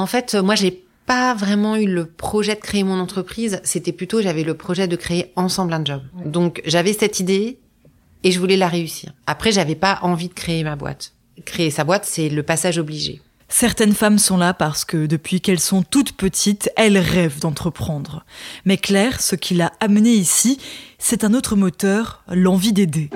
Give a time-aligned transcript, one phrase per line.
[0.00, 3.60] En fait, moi, j'ai pas vraiment eu le projet de créer mon entreprise.
[3.64, 6.00] C'était plutôt, j'avais le projet de créer ensemble un job.
[6.24, 7.58] Donc, j'avais cette idée
[8.24, 9.12] et je voulais la réussir.
[9.26, 11.12] Après, j'avais pas envie de créer ma boîte.
[11.44, 13.20] Créer sa boîte, c'est le passage obligé.
[13.50, 18.24] Certaines femmes sont là parce que depuis qu'elles sont toutes petites, elles rêvent d'entreprendre.
[18.64, 20.58] Mais Claire, ce qui l'a amenée ici,
[20.98, 23.10] c'est un autre moteur, l'envie d'aider.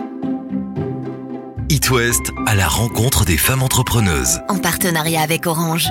[1.71, 4.41] It West à la rencontre des femmes entrepreneuses.
[4.49, 5.89] En partenariat avec Orange.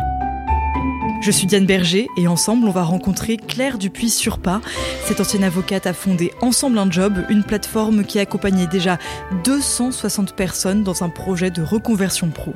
[1.23, 4.59] Je suis Diane Berger et ensemble, on va rencontrer Claire Dupuis-Surpas.
[5.05, 8.25] Cette ancienne avocate a fondé Ensemble un Job, une plateforme qui a
[8.69, 8.97] déjà
[9.45, 12.53] 260 personnes dans un projet de reconversion pro.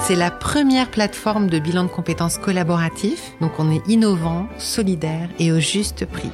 [0.00, 3.34] C'est la première plateforme de bilan de compétences collaboratif.
[3.42, 6.30] Donc on est innovant, solidaire et au juste prix.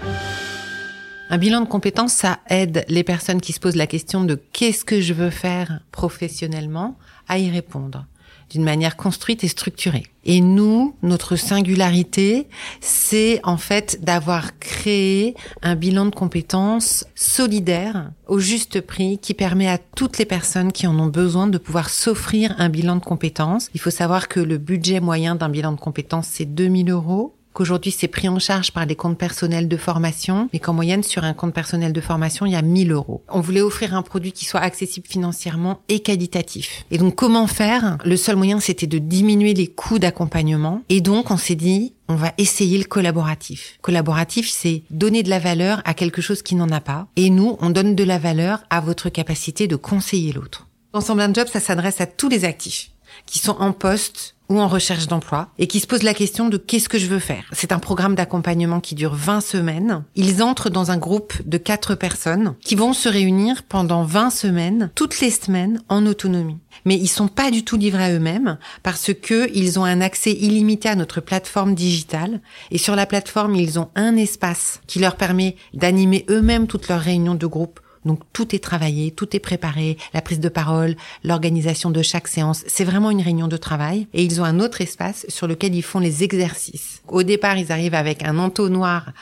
[1.28, 4.84] Un bilan de compétences, ça aide les personnes qui se posent la question de qu'est-ce
[4.84, 6.96] que je veux faire professionnellement
[7.26, 8.06] à y répondre
[8.50, 10.04] d'une manière construite et structurée.
[10.24, 12.48] Et nous, notre singularité,
[12.80, 19.68] c'est en fait d'avoir créé un bilan de compétences solidaire au juste prix qui permet
[19.68, 23.68] à toutes les personnes qui en ont besoin de pouvoir s'offrir un bilan de compétences.
[23.74, 27.90] Il faut savoir que le budget moyen d'un bilan de compétences, c'est 2000 euros qu'aujourd'hui
[27.90, 31.32] c'est pris en charge par des comptes personnels de formation, mais qu'en moyenne sur un
[31.32, 33.22] compte personnel de formation, il y a 1000 euros.
[33.30, 36.84] On voulait offrir un produit qui soit accessible financièrement et qualitatif.
[36.90, 37.96] Et donc comment faire?
[38.04, 40.82] Le seul moyen c'était de diminuer les coûts d'accompagnement.
[40.90, 43.78] Et donc on s'est dit, on va essayer le collaboratif.
[43.80, 47.06] Collaboratif, c'est donner de la valeur à quelque chose qui n'en a pas.
[47.16, 50.66] Et nous, on donne de la valeur à votre capacité de conseiller l'autre.
[50.92, 52.90] Ensemble un job, ça s'adresse à tous les actifs
[53.26, 56.56] qui sont en poste ou en recherche d'emploi et qui se posent la question de
[56.56, 57.44] qu'est-ce que je veux faire.
[57.52, 60.04] C'est un programme d'accompagnement qui dure 20 semaines.
[60.14, 64.90] Ils entrent dans un groupe de quatre personnes qui vont se réunir pendant 20 semaines,
[64.94, 66.58] toutes les semaines, en autonomie.
[66.84, 70.32] Mais ils sont pas du tout livrés à eux-mêmes parce que ils ont un accès
[70.32, 72.40] illimité à notre plateforme digitale
[72.70, 77.00] et sur la plateforme, ils ont un espace qui leur permet d'animer eux-mêmes toutes leurs
[77.00, 81.90] réunions de groupe donc tout est travaillé, tout est préparé, la prise de parole, l'organisation
[81.90, 82.64] de chaque séance.
[82.66, 84.06] C'est vraiment une réunion de travail.
[84.12, 87.02] Et ils ont un autre espace sur lequel ils font les exercices.
[87.08, 89.12] Au départ, ils arrivent avec un entonnoir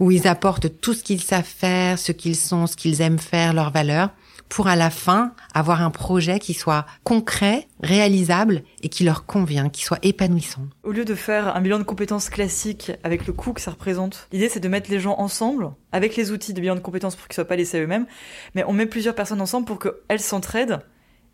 [0.00, 3.52] où ils apportent tout ce qu'ils savent faire, ce qu'ils sont, ce qu'ils aiment faire,
[3.52, 4.10] leurs valeurs
[4.52, 9.68] pour à la fin avoir un projet qui soit concret, réalisable et qui leur convient,
[9.68, 10.62] qui soit épanouissant.
[10.82, 14.28] Au lieu de faire un bilan de compétences classique avec le coût que ça représente,
[14.32, 17.26] l'idée c'est de mettre les gens ensemble avec les outils de bilan de compétences pour
[17.26, 18.06] qu'ils soient pas laissés à eux-mêmes,
[18.54, 20.80] mais on met plusieurs personnes ensemble pour qu'elles s'entraident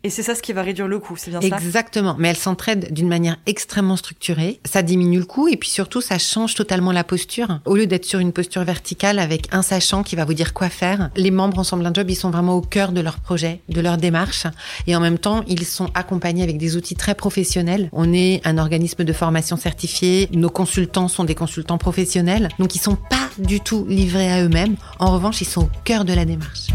[0.01, 2.37] et c'est ça ce qui va réduire le coût, c'est bien ça Exactement, mais elles
[2.37, 4.61] s'entraident d'une manière extrêmement structurée.
[4.63, 7.59] Ça diminue le coût et puis surtout ça change totalement la posture.
[7.65, 10.69] Au lieu d'être sur une posture verticale avec un sachant qui va vous dire quoi
[10.69, 13.81] faire, les membres ensemble un job, ils sont vraiment au cœur de leur projet, de
[13.81, 14.47] leur démarche
[14.87, 17.89] et en même temps, ils sont accompagnés avec des outils très professionnels.
[17.91, 22.79] On est un organisme de formation certifié, nos consultants sont des consultants professionnels, donc ils
[22.79, 24.77] sont pas du tout livrés à eux-mêmes.
[24.99, 26.67] En revanche, ils sont au cœur de la démarche.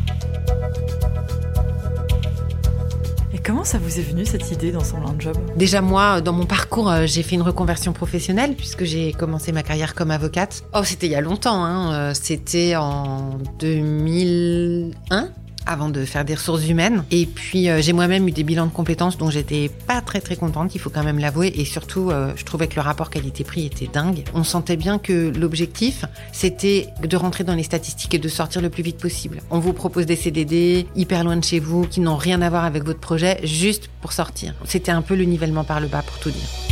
[3.45, 5.37] Comment ça vous est venu cette idée d'ensemble un job?
[5.55, 9.63] Déjà moi, dans mon parcours, euh, j'ai fait une reconversion professionnelle puisque j'ai commencé ma
[9.63, 10.65] carrière comme avocate.
[10.73, 11.93] Oh, c'était il y a longtemps, hein.
[11.93, 15.29] Euh, c'était en 2001
[15.67, 17.05] avant de faire des ressources humaines.
[17.11, 20.37] Et puis euh, j'ai moi-même eu des bilans de compétences dont j'étais pas très très
[20.37, 21.53] contente, il faut quand même l'avouer.
[21.57, 24.25] Et surtout, euh, je trouvais que le rapport qualité-prix était dingue.
[24.35, 28.71] On sentait bien que l'objectif, c'était de rentrer dans les statistiques et de sortir le
[28.71, 29.43] plus vite possible.
[29.51, 32.65] On vous propose des CDD hyper loin de chez vous, qui n'ont rien à voir
[32.65, 34.55] avec votre projet, juste pour sortir.
[34.65, 36.64] C'était un peu le nivellement par le bas pour tout dire.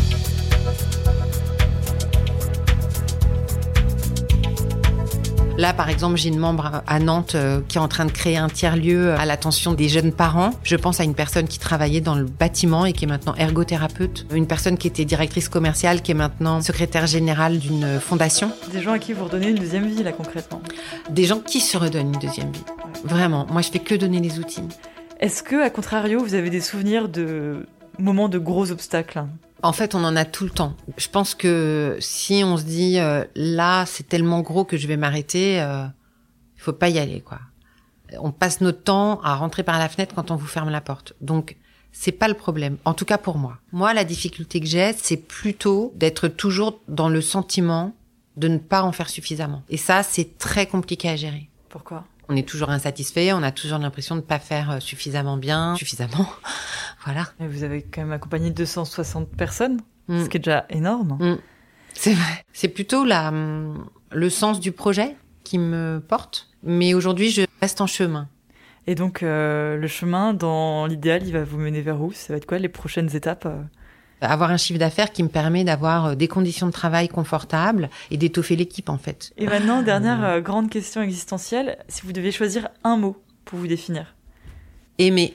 [5.63, 8.37] Là, par exemple, j'ai une membre à Nantes euh, qui est en train de créer
[8.37, 10.51] un tiers-lieu à l'attention des jeunes parents.
[10.65, 14.27] Je pense à une personne qui travaillait dans le bâtiment et qui est maintenant ergothérapeute.
[14.35, 18.51] Une personne qui était directrice commerciale, qui est maintenant secrétaire générale d'une fondation.
[18.73, 20.61] Des gens à qui vous redonnez une deuxième vie, là, concrètement?
[21.11, 22.65] Des gens qui se redonnent une deuxième vie.
[23.05, 23.47] Vraiment.
[23.49, 24.67] Moi, je fais que donner les outils.
[25.21, 29.25] Est-ce que, à contrario, vous avez des souvenirs de moments de gros obstacles
[29.63, 30.75] en fait, on en a tout le temps.
[30.97, 34.97] Je pense que si on se dit euh, là, c'est tellement gros que je vais
[34.97, 35.85] m'arrêter, euh,
[36.57, 37.39] il faut pas y aller, quoi.
[38.19, 41.15] On passe notre temps à rentrer par la fenêtre quand on vous ferme la porte.
[41.21, 41.57] Donc,
[41.93, 42.77] c'est pas le problème.
[42.85, 43.59] En tout cas pour moi.
[43.73, 47.95] Moi, la difficulté que j'ai, c'est plutôt d'être toujours dans le sentiment
[48.37, 49.63] de ne pas en faire suffisamment.
[49.69, 51.49] Et ça, c'est très compliqué à gérer.
[51.69, 52.05] Pourquoi?
[52.29, 55.77] On est toujours insatisfait, on a toujours l'impression de ne pas faire euh, suffisamment bien,
[55.77, 56.27] suffisamment.
[57.05, 57.29] Voilà.
[57.41, 60.25] Et vous avez quand même accompagné 260 personnes, mm.
[60.25, 61.19] ce qui est déjà énorme.
[61.21, 61.39] Mm.
[61.95, 62.45] C'est vrai.
[62.53, 66.49] C'est plutôt la, mm, le sens du projet qui me porte.
[66.63, 68.29] Mais aujourd'hui, je reste en chemin.
[68.87, 72.13] Et donc, euh, le chemin, dans l'idéal, il va vous mener vers où?
[72.13, 73.63] Ça va être quoi les prochaines étapes euh?
[74.21, 78.17] Avoir un chiffre d'affaires qui me permet d'avoir euh, des conditions de travail confortables et
[78.17, 79.33] d'étoffer l'équipe en fait.
[79.37, 83.67] Et maintenant, dernière euh, grande question existentielle, si vous deviez choisir un mot pour vous
[83.67, 84.15] définir?
[84.99, 85.35] Aimer.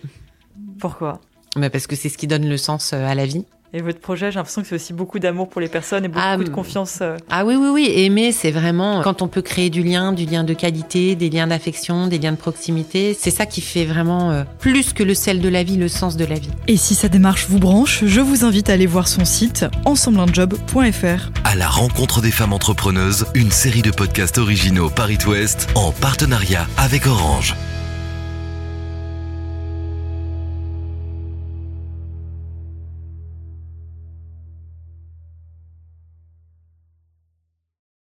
[0.79, 1.19] Pourquoi?
[1.55, 3.45] Mais Parce que c'est ce qui donne le sens euh, à la vie.
[3.73, 6.21] Et votre projet, j'ai l'impression que c'est aussi beaucoup d'amour pour les personnes et beaucoup
[6.25, 6.99] Ah, de confiance.
[7.01, 7.17] euh.
[7.29, 7.91] Ah oui, oui, oui.
[7.97, 11.47] Aimer, c'est vraiment quand on peut créer du lien, du lien de qualité, des liens
[11.47, 13.15] d'affection, des liens de proximité.
[13.19, 16.15] C'est ça qui fait vraiment euh, plus que le sel de la vie, le sens
[16.15, 16.49] de la vie.
[16.69, 21.31] Et si sa démarche vous branche, je vous invite à aller voir son site ensembleunjob.fr.
[21.43, 26.67] À la rencontre des femmes entrepreneuses, une série de podcasts originaux Paris Ouest en partenariat
[26.77, 27.53] avec Orange.